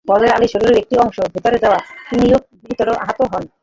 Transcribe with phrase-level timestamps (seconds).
[0.07, 3.43] ফজর আলীর শরীরের একটি অংশ ভেতরে যাওয়ায় তিনিও গুরুতর আহত হন।